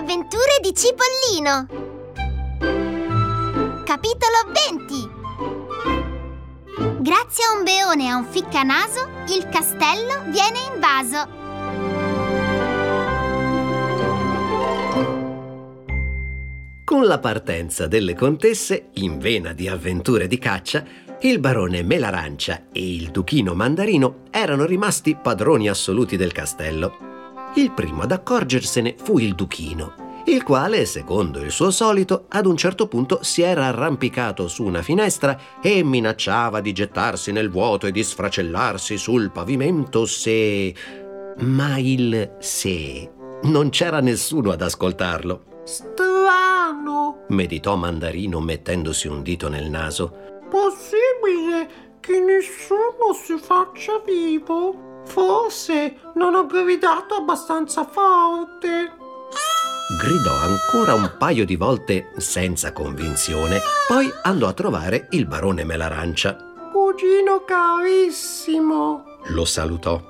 avventure 0.00 0.58
di 0.62 0.72
Cipollino. 0.74 1.66
Capitolo 3.84 4.48
20 4.78 5.10
Grazie 7.00 7.44
a 7.44 7.58
un 7.58 7.64
beone 7.64 8.04
e 8.04 8.08
a 8.08 8.16
un 8.16 8.24
ficcanaso, 8.24 9.06
il 9.36 9.46
castello 9.50 10.22
viene 10.30 10.58
invaso. 10.72 11.28
Con 16.82 17.04
la 17.04 17.18
partenza 17.18 17.86
delle 17.86 18.14
contesse, 18.14 18.88
in 18.94 19.18
vena 19.18 19.52
di 19.52 19.68
avventure 19.68 20.26
di 20.26 20.38
caccia, 20.38 20.82
il 21.20 21.38
barone 21.40 21.82
Melarancia 21.82 22.68
e 22.72 22.94
il 22.94 23.10
duchino 23.10 23.52
Mandarino 23.52 24.22
erano 24.30 24.64
rimasti 24.64 25.14
padroni 25.14 25.68
assoluti 25.68 26.16
del 26.16 26.32
castello. 26.32 27.09
Il 27.54 27.72
primo 27.72 28.02
ad 28.02 28.12
accorgersene 28.12 28.94
fu 28.96 29.18
il 29.18 29.34
duchino, 29.34 30.22
il 30.26 30.42
quale, 30.42 30.84
secondo 30.86 31.40
il 31.40 31.50
suo 31.50 31.70
solito, 31.70 32.26
ad 32.28 32.46
un 32.46 32.56
certo 32.56 32.86
punto 32.86 33.20
si 33.22 33.42
era 33.42 33.66
arrampicato 33.66 34.48
su 34.48 34.64
una 34.64 34.82
finestra 34.82 35.38
e 35.60 35.82
minacciava 35.82 36.60
di 36.60 36.72
gettarsi 36.72 37.32
nel 37.32 37.50
vuoto 37.50 37.86
e 37.86 37.92
di 37.92 38.02
sfracellarsi 38.02 38.96
sul 38.96 39.30
pavimento 39.30 40.06
se... 40.06 40.74
Ma 41.38 41.78
il 41.78 42.36
se 42.38 43.10
non 43.44 43.70
c'era 43.70 44.00
nessuno 44.00 44.50
ad 44.50 44.62
ascoltarlo. 44.62 45.62
Strano, 45.64 47.24
meditò 47.28 47.76
Mandarino 47.76 48.40
mettendosi 48.40 49.08
un 49.08 49.22
dito 49.22 49.48
nel 49.48 49.70
naso 49.70 50.28
possibile 50.50 51.68
che 52.00 52.18
nessuno 52.18 53.14
si 53.14 53.38
faccia 53.38 54.02
vivo? 54.04 54.89
Forse 55.10 55.96
non 56.14 56.36
ho 56.36 56.46
gridato 56.46 57.16
abbastanza 57.16 57.84
forte. 57.84 58.92
Gridò 59.98 60.32
ancora 60.32 60.94
un 60.94 61.16
paio 61.18 61.44
di 61.44 61.56
volte 61.56 62.12
senza 62.18 62.72
convinzione, 62.72 63.60
poi 63.88 64.08
andò 64.22 64.46
a 64.46 64.52
trovare 64.52 65.08
il 65.10 65.26
barone 65.26 65.64
Melarancia. 65.64 66.36
Cugino 66.70 67.42
carissimo, 67.44 69.04
lo 69.30 69.44
salutò. 69.44 70.00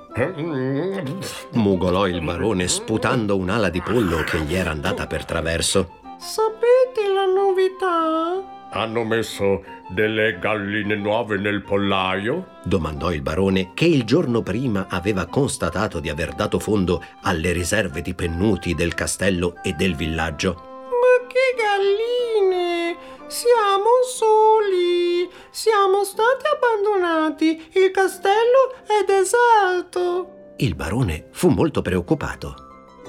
Mugolò 1.52 2.06
il 2.06 2.22
barone 2.22 2.68
sputando 2.68 3.38
un'ala 3.38 3.70
di 3.70 3.80
pollo 3.80 4.22
che 4.24 4.40
gli 4.40 4.54
era 4.54 4.70
andata 4.70 5.06
per 5.06 5.24
traverso. 5.24 6.00
Sapete 6.18 7.08
la 7.10 7.24
novità? 7.24 8.59
Hanno 8.72 9.02
messo 9.02 9.64
delle 9.88 10.38
galline 10.38 10.94
nuove 10.94 11.36
nel 11.38 11.62
pollaio? 11.62 12.58
domandò 12.62 13.12
il 13.12 13.20
barone, 13.20 13.72
che 13.74 13.84
il 13.84 14.04
giorno 14.04 14.42
prima 14.42 14.86
aveva 14.88 15.26
constatato 15.26 15.98
di 15.98 16.08
aver 16.08 16.34
dato 16.34 16.60
fondo 16.60 17.02
alle 17.22 17.50
riserve 17.50 18.00
di 18.00 18.14
pennuti 18.14 18.74
del 18.74 18.94
castello 18.94 19.54
e 19.62 19.72
del 19.72 19.96
villaggio. 19.96 20.52
Ma 20.52 21.26
che 21.26 21.56
galline! 21.58 22.96
Siamo 23.26 23.90
soli! 24.06 25.28
Siamo 25.50 26.04
stati 26.04 26.44
abbandonati! 26.46 27.70
Il 27.72 27.90
castello 27.90 28.74
è 28.84 29.04
deserto! 29.04 30.54
Il 30.58 30.76
barone 30.76 31.26
fu 31.32 31.48
molto 31.48 31.82
preoccupato. 31.82 32.54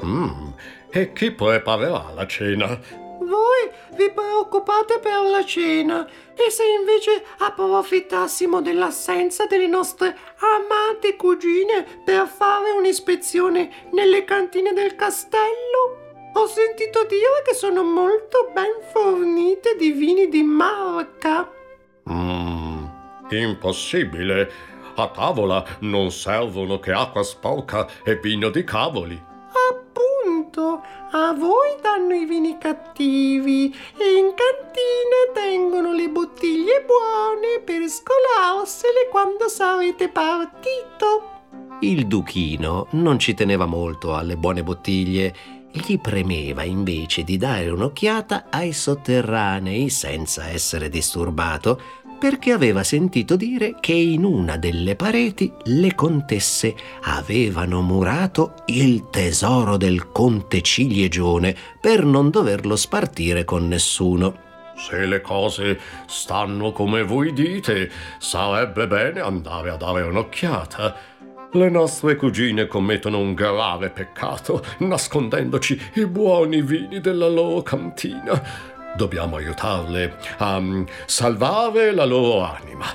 Mm, 0.03 0.47
e 0.89 1.13
chi 1.13 1.31
preparerà 1.31 2.11
la 2.15 2.25
cena? 2.25 2.79
Voi 3.61 3.97
vi 3.97 4.11
preoccupate 4.11 4.99
per 4.99 5.21
la 5.29 5.43
cena 5.45 6.07
e 6.33 6.49
se 6.49 6.63
invece 6.79 7.23
approfittassimo 7.39 8.61
dell'assenza 8.61 9.45
delle 9.45 9.67
nostre 9.67 10.17
amate 10.37 11.15
cugine 11.15 11.85
per 12.03 12.27
fare 12.27 12.71
un'ispezione 12.71 13.89
nelle 13.91 14.23
cantine 14.23 14.73
del 14.73 14.95
castello? 14.95 15.99
Ho 16.33 16.47
sentito 16.47 17.05
dire 17.05 17.43
che 17.45 17.53
sono 17.53 17.83
molto 17.83 18.49
ben 18.53 18.79
fornite 18.91 19.75
di 19.77 19.91
vini 19.91 20.29
di 20.29 20.43
marca. 20.43 21.49
Mmm, 22.09 22.89
impossibile. 23.29 24.69
A 24.95 25.07
tavola 25.09 25.63
non 25.79 26.11
servono 26.11 26.79
che 26.79 26.91
acqua 26.91 27.23
sporca 27.23 27.87
e 28.03 28.17
vino 28.17 28.49
di 28.49 28.63
cavoli 28.63 29.29
appunto, 30.51 30.81
a 31.11 31.33
voi 31.33 31.77
danno 31.81 32.13
i 32.13 32.25
vini 32.25 32.57
cattivi 32.57 33.73
e 33.97 34.17
in 34.17 34.33
cantina 34.35 35.31
tengono 35.33 35.93
le 35.93 36.09
bottiglie 36.09 36.85
buone 36.85 37.61
per 37.63 37.87
scolarsele 37.87 39.07
quando 39.09 39.47
sarete 39.47 40.09
partito. 40.09 41.39
Il 41.79 42.05
duchino 42.05 42.87
non 42.91 43.17
ci 43.17 43.33
teneva 43.33 43.65
molto 43.65 44.13
alle 44.13 44.35
buone 44.35 44.61
bottiglie. 44.63 45.33
Gli 45.71 45.97
premeva 45.99 46.63
invece 46.63 47.23
di 47.23 47.37
dare 47.37 47.69
un'occhiata 47.69 48.47
ai 48.49 48.73
sotterranei 48.73 49.89
senza 49.89 50.49
essere 50.49 50.89
disturbato 50.89 51.81
perché 52.21 52.51
aveva 52.51 52.83
sentito 52.83 53.35
dire 53.35 53.77
che 53.79 53.93
in 53.93 54.25
una 54.25 54.55
delle 54.55 54.95
pareti 54.95 55.51
le 55.63 55.95
contesse 55.95 56.75
avevano 57.05 57.81
murato 57.81 58.53
il 58.67 59.09
tesoro 59.09 59.75
del 59.75 60.11
conte 60.11 60.61
Ciliegione 60.61 61.55
per 61.79 62.05
non 62.05 62.29
doverlo 62.29 62.75
spartire 62.75 63.43
con 63.43 63.67
nessuno. 63.67 64.37
Se 64.75 65.03
le 65.07 65.19
cose 65.21 65.79
stanno 66.05 66.71
come 66.71 67.01
voi 67.01 67.33
dite, 67.33 67.89
sarebbe 68.19 68.85
bene 68.85 69.19
andare 69.21 69.71
a 69.71 69.75
dare 69.75 70.03
un'occhiata. 70.03 70.95
Le 71.53 71.69
nostre 71.71 72.17
cugine 72.17 72.67
commettono 72.67 73.17
un 73.17 73.33
grave 73.33 73.89
peccato 73.89 74.63
nascondendoci 74.77 75.81
i 75.95 76.05
buoni 76.05 76.61
vini 76.61 76.99
della 77.01 77.27
loro 77.27 77.63
cantina. 77.63 78.79
Dobbiamo 78.95 79.37
aiutarle 79.37 80.17
a 80.37 80.59
mm, 80.59 80.83
salvare 81.05 81.91
la 81.91 82.05
loro 82.05 82.41
anima. 82.43 82.85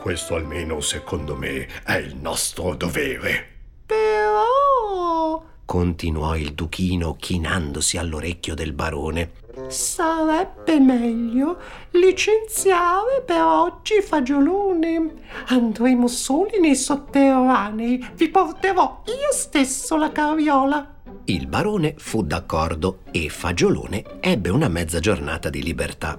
Questo 0.00 0.34
almeno, 0.34 0.80
secondo 0.80 1.36
me, 1.36 1.68
è 1.84 1.96
il 1.96 2.16
nostro 2.16 2.74
dovere. 2.74 3.46
Però, 3.86 5.42
continuò 5.64 6.34
il 6.34 6.54
duchino 6.54 7.16
chinandosi 7.16 7.98
all'orecchio 7.98 8.54
del 8.54 8.72
barone, 8.72 9.30
sarebbe 9.68 10.78
meglio 10.78 11.58
licenziare 11.90 13.22
per 13.24 13.42
oggi 13.42 14.00
Fagiolone. 14.00 15.14
Andremo 15.48 16.06
soli 16.08 16.58
nei 16.60 16.76
sotterranei. 16.76 18.08
Vi 18.14 18.28
porterò 18.28 19.02
io 19.06 19.32
stesso 19.32 19.96
la 19.96 20.10
carriola. 20.10 20.97
Il 21.24 21.46
barone 21.46 21.94
fu 21.96 22.22
d'accordo 22.22 23.00
e 23.10 23.28
Fagiolone 23.28 24.02
ebbe 24.20 24.48
una 24.48 24.68
mezza 24.68 24.98
giornata 25.00 25.50
di 25.50 25.62
libertà. 25.62 26.18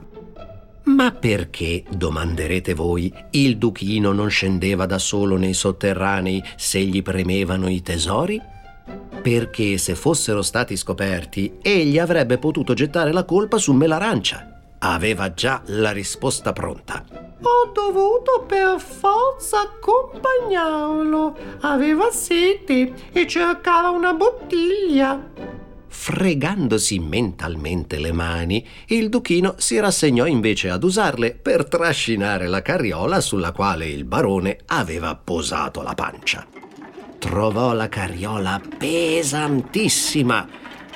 Ma 0.83 1.11
perché, 1.11 1.83
domanderete 1.89 2.73
voi, 2.73 3.13
il 3.31 3.57
duchino 3.57 4.11
non 4.11 4.29
scendeva 4.29 4.85
da 4.85 4.97
solo 4.97 5.38
nei 5.38 5.53
sotterranei 5.53 6.44
se 6.55 6.79
gli 6.81 7.01
premevano 7.01 7.67
i 7.69 7.81
tesori? 7.81 8.41
Perché 9.22 9.77
se 9.77 9.95
fossero 9.95 10.41
stati 10.41 10.75
scoperti, 10.75 11.57
egli 11.61 12.00
avrebbe 12.00 12.38
potuto 12.38 12.73
gettare 12.73 13.11
la 13.11 13.23
colpa 13.23 13.57
su 13.57 13.73
Melarancia. 13.73 14.59
Aveva 14.79 15.34
già 15.34 15.62
la 15.66 15.91
risposta 15.91 16.53
pronta. 16.53 17.03
Ho 17.41 17.72
dovuto 17.73 18.45
per 18.47 18.79
forza 18.79 19.62
accompagnarlo. 19.62 21.38
Aveva 21.62 22.12
sete 22.12 22.94
e 23.12 23.28
cercava 23.28 23.89
una 23.89 24.13
bottiglia. 24.13 25.57
Fregandosi 25.88 27.00
mentalmente 27.00 28.00
le 28.00 28.13
mani, 28.13 28.66
il 28.88 29.09
duchino 29.09 29.56
si 29.57 29.78
rassegnò 29.79 30.25
invece 30.25 30.69
ad 30.69 30.84
usarle 30.84 31.34
per 31.34 31.68
trascinare 31.68 32.47
la 32.47 32.62
carriola 32.62 33.19
sulla 33.19 33.51
quale 33.51 33.88
il 33.88 34.06
barone 34.06 34.59
aveva 34.68 35.16
posato 35.16 35.81
la 35.81 35.94
pancia. 35.94 36.47
Trovò 37.18 37.74
la 37.74 37.89
carriola 37.89 38.62
pesantissima 38.77 40.48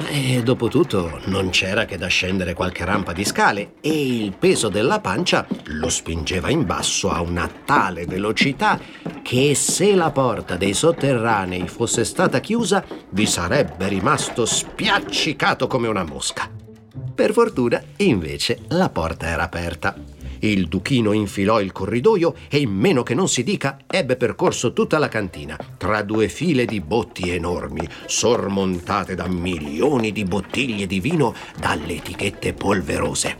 e 0.09 0.41
dopo 0.43 0.67
tutto 0.67 1.19
non 1.25 1.49
c'era 1.49 1.85
che 1.85 1.97
da 1.97 2.07
scendere 2.07 2.53
qualche 2.53 2.83
rampa 2.83 3.13
di 3.13 3.23
scale 3.23 3.73
e 3.81 4.23
il 4.23 4.35
peso 4.37 4.69
della 4.69 4.99
pancia 4.99 5.45
lo 5.65 5.89
spingeva 5.89 6.49
in 6.49 6.65
basso 6.65 7.11
a 7.11 7.21
una 7.21 7.49
tale 7.63 8.05
velocità 8.05 8.79
che 9.21 9.55
se 9.55 9.93
la 9.93 10.11
porta 10.11 10.57
dei 10.57 10.73
sotterranei 10.73 11.67
fosse 11.67 12.03
stata 12.03 12.39
chiusa 12.39 12.83
vi 13.09 13.25
sarebbe 13.25 13.87
rimasto 13.87 14.45
spiaccicato 14.45 15.67
come 15.67 15.87
una 15.87 16.03
mosca. 16.03 16.49
Per 17.15 17.31
fortuna, 17.31 17.81
invece, 17.97 18.61
la 18.69 18.89
porta 18.89 19.27
era 19.27 19.43
aperta 19.43 19.95
il 20.47 20.67
duchino 20.67 21.11
infilò 21.11 21.59
il 21.61 21.71
corridoio 21.71 22.35
e 22.49 22.57
in 22.59 22.71
meno 22.71 23.03
che 23.03 23.13
non 23.13 23.27
si 23.27 23.43
dica 23.43 23.79
ebbe 23.87 24.15
percorso 24.15 24.73
tutta 24.73 24.97
la 24.97 25.07
cantina, 25.07 25.57
tra 25.77 26.01
due 26.01 26.27
file 26.27 26.65
di 26.65 26.81
botti 26.81 27.29
enormi, 27.29 27.87
sormontate 28.05 29.15
da 29.15 29.27
milioni 29.27 30.11
di 30.11 30.23
bottiglie 30.23 30.85
di 30.85 30.99
vino 30.99 31.33
dalle 31.59 31.95
etichette 31.95 32.53
polverose. 32.53 33.37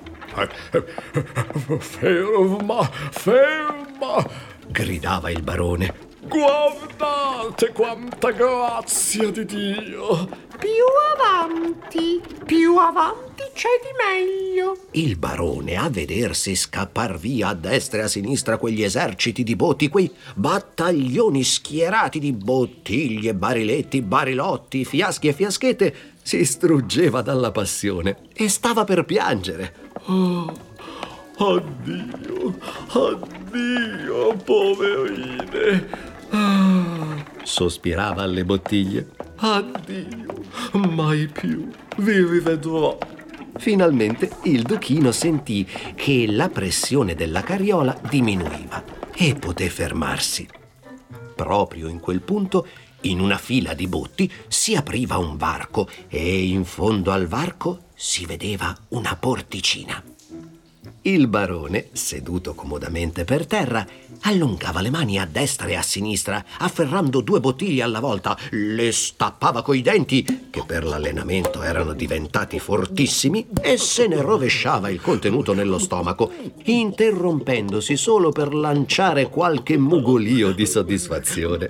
Ferma, 1.79 2.83
ferma! 3.11 4.27
gridava 4.67 5.29
il 5.29 5.41
barone. 5.41 6.12
Guardate! 6.27 7.71
Quanta 7.71 8.31
grazia 8.31 9.29
di 9.31 9.45
Dio! 9.45 10.27
Più 10.57 10.69
avanti, 11.13 12.21
più 12.45 12.77
avanti 12.77 13.43
c'è 13.53 13.67
di 13.81 13.91
meglio. 13.97 14.77
Il 14.91 15.17
barone, 15.17 15.75
a 15.75 15.89
vedersi 15.89 16.55
scappar 16.55 17.17
via 17.17 17.49
a 17.49 17.53
destra 17.53 17.99
e 17.99 18.03
a 18.03 18.07
sinistra 18.07 18.57
quegli 18.57 18.81
eserciti 18.81 19.43
di 19.43 19.57
botti, 19.57 19.89
quei 19.89 20.09
battaglioni 20.35 21.43
schierati 21.43 22.19
di 22.19 22.31
bottiglie, 22.31 23.33
bariletti, 23.33 24.01
barilotti, 24.01 24.85
fiaschi 24.85 25.27
e 25.27 25.33
fiaschette, 25.33 25.95
si 26.21 26.45
struggeva 26.45 27.21
dalla 27.21 27.51
passione 27.51 28.19
e 28.33 28.47
stava 28.47 28.85
per 28.85 29.03
piangere. 29.03 29.73
Oh, 30.05 30.51
addio, 31.37 32.57
addio, 32.87 34.35
poverine. 34.43 36.11
Sospirava 37.44 38.24
alle 38.24 38.44
bottiglie. 38.44 39.09
Addio, 39.38 40.44
mai 40.89 41.27
più 41.27 41.69
vi 41.97 42.25
rivedrò. 42.25 42.97
Finalmente 43.57 44.31
il 44.44 44.63
duchino 44.63 45.12
sentì 45.12 45.68
che 45.95 46.25
la 46.27 46.50
pressione 46.50 47.13
della 47.13 47.41
carriola 47.41 47.95
diminuiva 48.09 48.83
e 49.15 49.35
poté 49.35 49.69
fermarsi. 49.69 50.47
Proprio 51.35 51.88
in 51.88 52.00
quel 52.00 52.21
punto, 52.21 52.68
in 53.01 53.19
una 53.19 53.38
fila 53.38 53.74
di 53.74 53.88
botti, 53.88 54.31
si 54.47 54.75
apriva 54.75 55.18
un 55.18 55.38
varco 55.38 55.88
e 56.07 56.45
in 56.45 56.65
fondo 56.65 57.12
al 57.12 57.27
varco 57.27 57.89
si 57.94 58.25
vedeva 58.25 58.75
una 58.89 59.15
porticina. 59.15 60.12
Il 61.05 61.27
barone, 61.27 61.89
seduto 61.91 62.53
comodamente 62.53 63.25
per 63.25 63.45
terra, 63.45 63.85
allungava 64.21 64.79
le 64.79 64.89
mani 64.89 65.19
a 65.19 65.27
destra 65.29 65.67
e 65.67 65.75
a 65.75 65.81
sinistra, 65.81 66.45
afferrando 66.59 67.19
due 67.19 67.41
bottiglie 67.41 67.83
alla 67.83 68.00
volta, 68.00 68.38
le 68.51 68.89
stappava 68.94 69.61
coi 69.63 69.81
denti, 69.81 70.47
che 70.50 70.63
per 70.65 70.85
l'allenamento 70.85 71.61
erano 71.61 71.91
diventati 71.91 72.57
fortissimi, 72.57 73.47
e 73.61 73.75
se 73.75 74.07
ne 74.07 74.21
rovesciava 74.21 74.89
il 74.89 75.01
contenuto 75.01 75.53
nello 75.53 75.77
stomaco, 75.77 76.31
interrompendosi 76.63 77.97
solo 77.97 78.31
per 78.31 78.53
lanciare 78.53 79.27
qualche 79.27 79.77
mugolio 79.77 80.53
di 80.53 80.65
soddisfazione. 80.65 81.69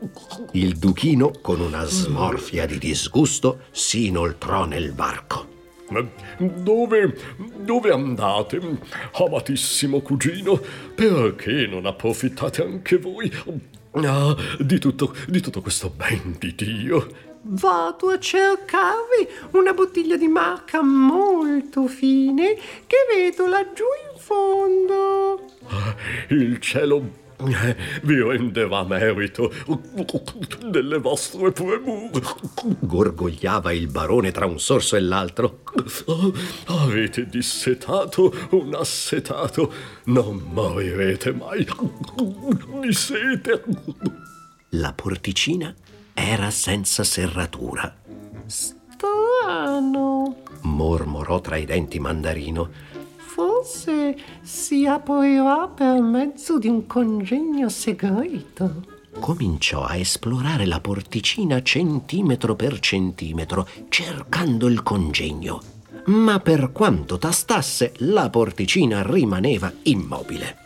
Il 0.51 0.77
duchino, 0.77 1.31
con 1.41 1.59
una 1.59 1.86
smorfia 1.86 2.68
di 2.68 2.77
disgusto, 2.77 3.62
si 3.71 4.06
inoltrò 4.06 4.65
nel 4.65 4.94
varco. 4.94 5.52
Dove, 6.38 7.18
dove 7.57 7.92
andate, 7.92 8.60
amatissimo 9.13 10.01
cugino? 10.01 10.60
Perché 10.95 11.68
non 11.68 11.86
approfittate 11.86 12.63
anche 12.63 12.98
voi 12.98 13.31
ah, 13.92 14.36
di, 14.60 14.80
tutto, 14.80 15.16
di 15.28 15.42
tutto 15.42 15.62
questo 15.62 15.92
ben 15.95 16.36
di 16.40 16.54
Dio? 16.56 17.31
Vado 17.45 18.07
a 18.07 18.19
cercarvi 18.19 19.28
una 19.51 19.74
bottiglia 19.74 20.16
di 20.16 20.30
marca 20.30 20.81
molto 20.81 21.88
fine 21.88 22.56
che 22.88 22.98
vedo 23.13 23.48
laggiù 23.48 23.84
in 24.12 24.18
fondo. 24.18 25.46
Ah, 25.68 25.96
il 26.30 26.60
cielo 26.60 27.22
vi 28.04 28.22
renderà 28.22 28.84
merito 28.84 29.51
delle 30.66 30.98
vostre 30.98 31.51
premure. 31.51 32.22
Gorgogliava 32.80 33.72
il 33.72 33.88
barone 33.88 34.31
tra 34.31 34.45
un 34.45 34.60
sorso 34.60 34.95
e 34.95 35.01
l'altro. 35.01 35.62
Avete 36.68 37.28
dissetato 37.28 38.34
un 38.51 38.74
assetato. 38.75 39.72
Non 40.06 40.44
morirete 40.51 41.34
mai 41.34 41.68
di 42.81 42.94
sete. 42.94 43.63
La 44.69 44.94
porticina 44.94 45.74
era 46.13 46.50
senza 46.50 47.04
serratura. 47.04 47.96
Strano, 48.46 50.44
mormorò 50.62 51.42
tra 51.42 51.57
i 51.57 51.66
denti 51.66 52.00
Mandarino 52.00 52.93
forse 53.63 54.18
si 54.42 54.86
aprirà 54.86 55.69
per 55.74 56.01
mezzo 56.01 56.60
di 56.60 56.68
un 56.68 56.86
congegno 56.86 57.69
segreto. 57.69 58.92
Cominciò 59.19 59.83
a 59.83 59.95
esplorare 59.95 60.65
la 60.65 60.81
porticina 60.81 61.62
centimetro 61.62 62.56
per 62.56 62.80
centimetro, 62.80 63.68
cercando 63.88 64.68
il 64.68 64.83
congegno. 64.83 65.62
Ma 66.07 66.39
per 66.39 66.74
quanto 66.74 67.18
tastasse, 67.18 67.94
la 68.00 68.30
porticina 68.30 69.01
rimaneva 69.01 69.71
immobile. 69.83 70.57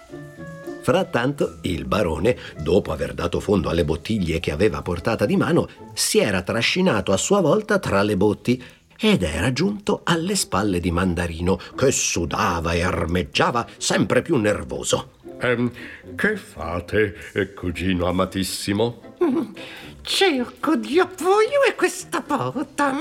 Frattanto 0.81 1.57
il 1.63 1.85
barone, 1.85 2.38
dopo 2.63 2.94
aver 2.94 3.13
dato 3.13 3.41
fondo 3.41 3.69
alle 3.69 3.83
bottiglie 3.83 4.39
che 4.39 4.51
aveva 4.51 4.81
portata 4.81 5.25
di 5.25 5.35
mano, 5.35 5.67
si 5.94 6.19
era 6.19 6.41
trascinato 6.41 7.11
a 7.11 7.17
sua 7.17 7.41
volta 7.41 7.77
tra 7.77 8.01
le 8.01 8.15
botti 8.15 8.63
ed 8.99 9.23
era 9.23 9.53
giunto 9.53 10.01
alle 10.03 10.35
spalle 10.35 10.79
di 10.79 10.91
Mandarino, 10.91 11.59
che 11.75 11.91
sudava 11.91 12.73
e 12.73 12.83
armeggiava 12.83 13.67
sempre 13.77 14.21
più 14.21 14.38
nervoso. 14.38 15.11
Ehm, 15.39 15.71
che 16.15 16.35
fate, 16.35 17.15
eh, 17.33 17.53
cugino 17.53 18.07
amatissimo? 18.07 19.15
cerco 20.07 20.77
di 20.77 20.99
aprire 20.99 21.75
questa 21.75 22.21
porta. 22.21 22.95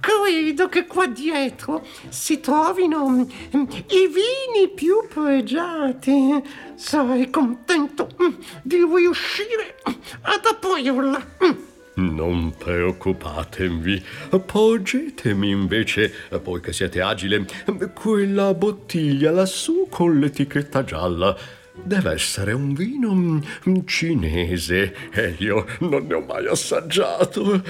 Credo 0.00 0.68
che 0.68 0.86
qua 0.86 1.06
dietro 1.06 1.86
si 2.08 2.40
trovino 2.40 3.06
mm, 3.08 3.64
i 3.88 4.08
vini 4.08 4.68
più 4.74 5.06
pregiati. 5.06 6.42
Sarei 6.74 7.28
contento 7.28 8.08
mm, 8.20 8.32
di 8.62 8.76
riuscire 8.76 9.76
ad 10.22 10.44
aprirla. 10.46 11.70
Non 11.94 12.54
preoccupatevi, 12.56 14.02
porgetemi 14.46 15.50
invece, 15.50 16.10
poiché 16.42 16.72
siete 16.72 17.02
agile, 17.02 17.46
quella 17.94 18.54
bottiglia 18.54 19.30
lassù 19.30 19.88
con 19.90 20.18
l'etichetta 20.18 20.84
gialla. 20.84 21.36
Deve 21.74 22.12
essere 22.12 22.52
un 22.52 22.72
vino 22.72 23.40
cinese 23.84 25.10
e 25.10 25.34
io 25.38 25.66
non 25.80 26.06
ne 26.06 26.14
ho 26.14 26.20
mai 26.20 26.46
assaggiato. 26.46 27.62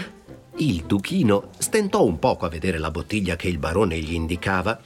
Il 0.56 0.84
duchino 0.84 1.50
stentò 1.58 2.04
un 2.04 2.18
poco 2.18 2.46
a 2.46 2.48
vedere 2.48 2.78
la 2.78 2.90
bottiglia 2.90 3.36
che 3.36 3.48
il 3.48 3.58
barone 3.58 3.98
gli 3.98 4.12
indicava 4.12 4.80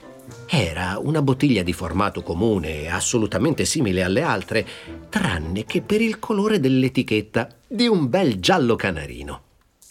era 0.49 0.99
una 0.99 1.23
bottiglia 1.23 1.62
di 1.62 1.73
formato 1.73 2.23
comune, 2.23 2.90
assolutamente 2.90 3.64
simile 3.64 4.02
alle 4.02 4.23
altre, 4.23 4.67
tranne 5.08 5.64
che 5.64 5.82
per 5.82 6.00
il 6.00 6.19
colore 6.19 6.61
dell'etichetta, 6.61 7.49
di 7.67 7.87
un 7.87 8.08
bel 8.08 8.38
giallo 8.38 8.76
canarino. 8.76 9.43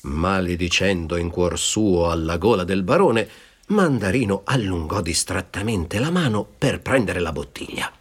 Maledicendo 0.04 1.18
in 1.18 1.30
cuor 1.30 1.58
suo 1.58 2.10
alla 2.10 2.38
gola 2.38 2.63
del 2.63 2.84
barone, 2.84 3.27
Mandarino 3.68 4.42
allungò 4.44 5.01
distrattamente 5.01 6.00
la 6.00 6.12
mano 6.12 6.48
per 6.58 6.82
prendere 6.82 7.20
la 7.20 7.32
bottiglia. 7.32 7.92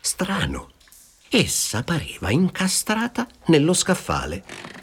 Strano. 0.00 0.70
Essa 1.28 1.82
pareva 1.82 2.30
incastrata 2.30 3.26
nello 3.46 3.72
scaffale 3.72 4.42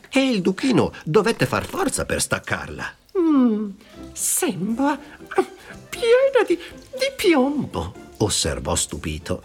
e 0.09 0.29
il 0.29 0.41
duchino 0.41 0.93
dovette 1.03 1.45
far 1.45 1.65
forza 1.65 2.05
per 2.05 2.21
staccarla. 2.21 2.95
Mm, 3.17 3.69
sembra 4.13 4.97
piena 5.89 6.45
di, 6.47 6.55
di 6.55 7.11
piombo, 7.15 7.93
osservò 8.17 8.75
stupito. 8.75 9.43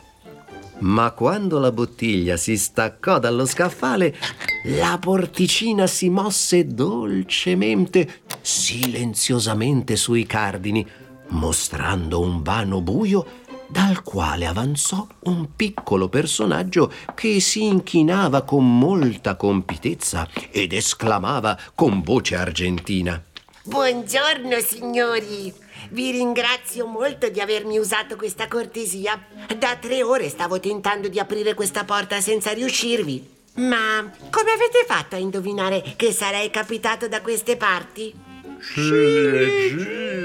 Ma 0.80 1.10
quando 1.10 1.58
la 1.58 1.72
bottiglia 1.72 2.36
si 2.36 2.56
staccò 2.56 3.18
dallo 3.18 3.46
scaffale, 3.46 4.16
la 4.64 4.96
porticina 5.00 5.88
si 5.88 6.08
mosse 6.08 6.66
dolcemente, 6.66 8.20
silenziosamente 8.40 9.96
sui 9.96 10.24
cardini, 10.24 10.86
mostrando 11.30 12.20
un 12.20 12.42
vano 12.42 12.80
buio 12.80 13.46
dal 13.68 14.02
quale 14.02 14.46
avanzò 14.46 15.06
un 15.24 15.48
piccolo 15.54 16.08
personaggio 16.08 16.90
che 17.14 17.40
si 17.40 17.64
inchinava 17.64 18.42
con 18.42 18.78
molta 18.78 19.36
compitezza 19.36 20.26
ed 20.50 20.72
esclamava 20.72 21.58
con 21.74 22.02
voce 22.02 22.36
argentina. 22.36 23.22
Buongiorno 23.68 24.58
signori! 24.60 25.52
Vi 25.90 26.10
ringrazio 26.10 26.86
molto 26.86 27.28
di 27.28 27.38
avermi 27.38 27.76
usato 27.78 28.16
questa 28.16 28.48
cortesia. 28.48 29.22
Da 29.58 29.76
tre 29.78 30.02
ore 30.02 30.30
stavo 30.30 30.58
tentando 30.58 31.08
di 31.08 31.18
aprire 31.18 31.52
questa 31.52 31.84
porta 31.84 32.18
senza 32.22 32.52
riuscirvi. 32.52 33.28
Ma 33.56 34.10
come 34.30 34.52
avete 34.52 34.86
fatto 34.86 35.16
a 35.16 35.18
indovinare 35.18 35.82
che 35.96 36.12
sarei 36.12 36.48
capitato 36.48 37.08
da 37.08 37.20
queste 37.20 37.58
parti? 37.58 38.14
Ciliegino! 38.58 40.16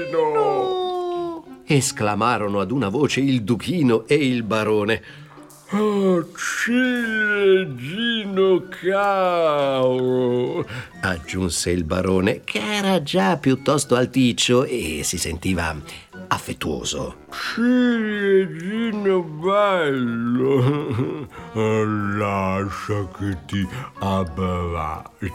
esclamarono 1.66 2.60
ad 2.60 2.70
una 2.70 2.88
voce 2.88 3.20
il 3.20 3.42
duchino 3.42 4.06
e 4.06 4.14
il 4.14 4.42
barone. 4.42 5.02
Oh, 5.76 6.24
ciliegino 6.36 7.48
caro! 8.68 10.64
aggiunse 11.00 11.70
il 11.70 11.82
barone, 11.84 12.42
che 12.44 12.60
era 12.60 13.02
già 13.02 13.36
piuttosto 13.36 13.96
alticcio 13.96 14.64
e 14.64 15.00
si 15.02 15.18
sentiva 15.18 15.76
affettuoso. 16.28 17.16
Ciliegino 17.30 19.22
bello, 19.22 20.62
lascia 22.16 23.08
che 23.18 23.36
ti 23.46 23.68
abbracci. 23.98 25.32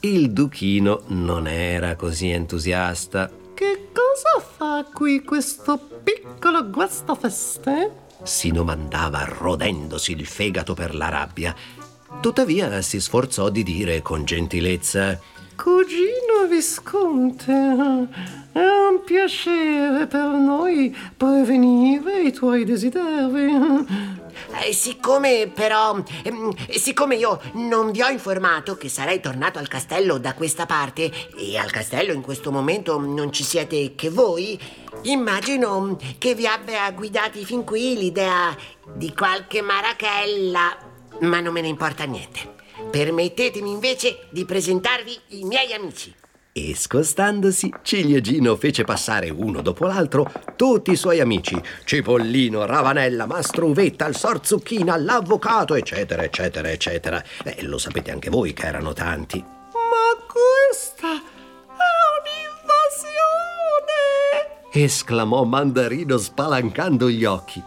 Il 0.00 0.32
duchino 0.32 1.02
non 1.08 1.46
era 1.46 1.94
così 1.94 2.30
entusiasta. 2.30 3.30
Che 3.54 3.88
cosa 3.92 4.40
fa 4.40 4.86
qui 4.92 5.22
questo 5.22 5.78
piccolo 6.02 6.68
guastafeste? 6.70 8.06
Si 8.22 8.50
domandava 8.50 9.24
rodendosi 9.24 10.12
il 10.12 10.26
fegato 10.26 10.74
per 10.74 10.94
la 10.94 11.08
rabbia. 11.08 11.54
Tuttavia 12.20 12.82
si 12.82 13.00
sforzò 13.00 13.48
di 13.48 13.62
dire 13.62 14.02
con 14.02 14.24
gentilezza 14.24 15.18
Cugino 15.58 16.46
Visconte, 16.48 17.52
è 17.52 18.58
un 18.60 19.02
piacere 19.04 20.06
per 20.06 20.28
noi 20.28 20.96
prevenire 21.16 22.22
i 22.22 22.32
tuoi 22.32 22.64
desideri. 22.64 23.50
Eh, 24.64 24.72
siccome 24.72 25.50
però, 25.52 26.00
ehm, 26.22 26.54
siccome 26.70 27.16
io 27.16 27.40
non 27.54 27.90
vi 27.90 28.02
ho 28.02 28.08
informato 28.08 28.76
che 28.76 28.88
sarei 28.88 29.20
tornato 29.20 29.58
al 29.58 29.66
castello 29.66 30.18
da 30.18 30.34
questa 30.34 30.64
parte 30.64 31.10
e 31.36 31.58
al 31.58 31.72
castello 31.72 32.12
in 32.12 32.22
questo 32.22 32.52
momento 32.52 33.00
non 33.00 33.32
ci 33.32 33.42
siete 33.42 33.94
che 33.96 34.10
voi, 34.10 34.58
immagino 35.02 35.98
che 36.18 36.34
vi 36.34 36.46
abbia 36.46 36.90
guidati 36.92 37.44
fin 37.44 37.64
qui 37.64 37.96
l'idea 37.96 38.56
di 38.94 39.12
qualche 39.14 39.62
marachella, 39.62 40.76
ma 41.20 41.40
non 41.40 41.52
me 41.52 41.60
ne 41.60 41.68
importa 41.68 42.04
niente. 42.04 42.56
Permettetemi 42.90 43.70
invece 43.70 44.26
di 44.30 44.44
presentarvi 44.44 45.18
i 45.28 45.44
miei 45.44 45.72
amici. 45.72 46.14
E 46.52 46.74
scostandosi, 46.74 47.72
Ciliegino 47.82 48.56
fece 48.56 48.82
passare 48.82 49.30
uno 49.30 49.62
dopo 49.62 49.86
l'altro 49.86 50.30
tutti 50.56 50.90
i 50.92 50.96
suoi 50.96 51.20
amici: 51.20 51.60
Cipollino, 51.84 52.66
Ravanella, 52.66 53.26
Mastruvetta, 53.26 54.06
il 54.06 54.16
Sorzucchina, 54.16 54.96
l'avvocato, 54.96 55.74
eccetera, 55.74 56.22
eccetera, 56.24 56.70
eccetera. 56.70 57.22
Eh, 57.44 57.62
lo 57.62 57.78
sapete 57.78 58.10
anche 58.10 58.30
voi 58.30 58.52
che 58.54 58.66
erano 58.66 58.92
tanti. 58.92 59.56
Esclamò 64.82 65.44
Mandarino 65.44 66.16
spalancando 66.16 67.08
gli 67.08 67.24
occhi. 67.24 67.62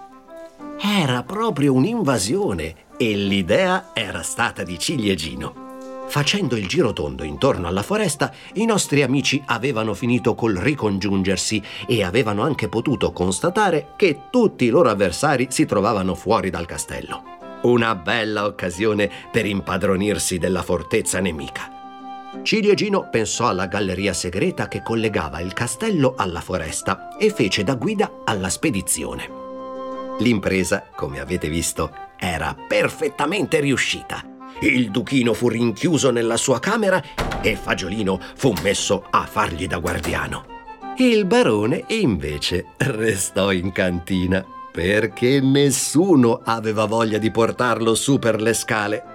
Era 0.80 1.24
proprio 1.24 1.74
un'invasione 1.74 2.76
e 2.98 3.16
l'idea 3.16 3.92
era 3.94 4.22
stata 4.24 4.64
di 4.64 4.78
Ciliegino. 4.78 5.70
Facendo 6.08 6.58
il 6.58 6.68
giro 6.68 6.92
tondo 6.92 7.24
intorno 7.24 7.68
alla 7.68 7.84
foresta, 7.84 8.34
i 8.56 8.66
nostri 8.66 9.02
amici 9.02 9.42
avevano 9.46 9.94
finito 9.94 10.36
col 10.36 10.56
ricongiungersi 10.56 11.64
e 11.88 12.04
avevano 12.04 12.44
anche 12.44 12.68
potuto 12.68 13.14
constatare 13.14 13.94
che 13.96 14.24
tutti 14.30 14.66
i 14.66 14.70
loro 14.70 14.90
avversari 14.90 15.48
si 15.50 15.66
trovavano 15.66 16.14
fuori 16.14 16.50
dal 16.50 16.66
castello. 16.66 17.24
Una 17.62 17.96
bella 17.96 18.46
occasione 18.46 19.10
per 19.32 19.46
impadronirsi 19.46 20.38
della 20.38 20.64
fortezza 20.64 21.20
nemica. 21.20 21.81
Ciliegino 22.44 23.10
pensò 23.10 23.48
alla 23.50 23.68
galleria 23.68 24.14
segreta 24.14 24.68
che 24.68 24.82
collegava 24.82 25.42
il 25.42 25.54
castello 25.54 26.14
alla 26.16 26.42
foresta 26.42 27.16
e 27.18 27.30
fece 27.30 27.64
da 27.64 27.76
guida 27.76 28.22
alla 28.26 28.50
spedizione. 28.50 29.30
L'impresa, 30.20 30.88
come 30.96 31.20
avete 31.20 31.50
visto, 31.50 31.92
era 32.18 32.56
perfettamente 32.68 33.60
riuscita. 33.60 34.24
Il 34.62 34.92
duchino 34.92 35.34
fu 35.34 35.50
rinchiuso 35.50 36.12
nella 36.12 36.38
sua 36.38 36.60
camera 36.60 37.02
e 37.42 37.56
Fagiolino 37.56 38.20
fu 38.36 38.54
messo 38.64 39.04
a 39.10 39.26
fargli 39.26 39.68
da 39.68 39.78
guardiano. 39.80 40.46
Il 40.98 41.26
barone 41.26 41.86
invece 41.88 42.68
restò 42.78 43.52
in 43.52 43.72
cantina 43.72 44.46
perché 44.72 45.42
nessuno 45.42 46.42
aveva 46.44 46.86
voglia 46.86 47.18
di 47.18 47.30
portarlo 47.30 47.94
su 47.94 48.20
per 48.20 48.42
le 48.42 48.54
scale. 48.54 49.11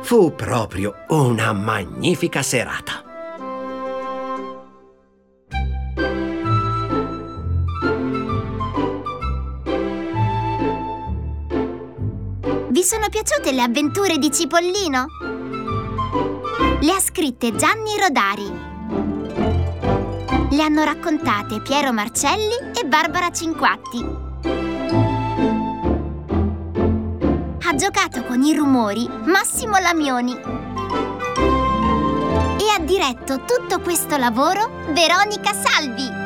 Fu 0.00 0.34
proprio 0.34 0.94
una 1.08 1.52
magnifica 1.52 2.40
serata. 2.42 3.04
Vi 12.70 12.82
sono 12.82 13.08
piaciute 13.10 13.52
le 13.52 13.60
avventure 13.60 14.16
di 14.18 14.30
Cipollino? 14.32 15.06
Le 16.80 16.92
ha 16.92 17.00
scritte 17.00 17.54
Gianni 17.56 17.98
Rodari. 17.98 18.66
Le 20.50 20.62
hanno 20.62 20.84
raccontate 20.84 21.60
Piero 21.60 21.92
Marcelli 21.92 22.54
e 22.74 22.86
Barbara 22.86 23.30
Cinquatti. 23.30 24.77
Giocato 27.78 28.24
con 28.24 28.42
i 28.42 28.56
rumori 28.56 29.08
Massimo 29.08 29.78
Lamioni. 29.78 30.32
E 30.32 30.38
ha 32.74 32.80
diretto 32.80 33.44
tutto 33.44 33.80
questo 33.80 34.16
lavoro 34.16 34.92
Veronica 34.92 35.52
Salvi. 35.52 36.17